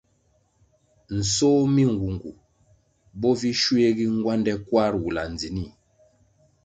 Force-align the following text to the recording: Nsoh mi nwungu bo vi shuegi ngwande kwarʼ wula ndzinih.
Nsoh 1.17 1.61
mi 1.73 1.83
nwungu 1.91 2.31
bo 3.19 3.29
vi 3.39 3.51
shuegi 3.61 4.05
ngwande 4.15 4.51
kwarʼ 4.67 4.93
wula 5.03 5.23
ndzinih. 5.33 5.71